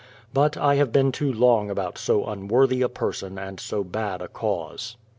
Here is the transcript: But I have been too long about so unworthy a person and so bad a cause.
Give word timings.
But 0.33 0.57
I 0.57 0.77
have 0.77 0.91
been 0.91 1.11
too 1.11 1.31
long 1.31 1.69
about 1.69 1.95
so 1.99 2.25
unworthy 2.25 2.81
a 2.81 2.89
person 2.89 3.37
and 3.37 3.59
so 3.59 3.83
bad 3.83 4.19
a 4.23 4.27
cause. 4.27 4.97